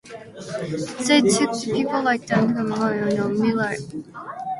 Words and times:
They 1.05 1.21
look 1.21 1.59
to 1.61 1.73
people 1.73 2.01
like 2.01 2.25
Dan 2.25 2.55
Kimball 2.55 2.81
and 2.85 3.15
Donald 3.15 3.37
Miller. 3.37 3.75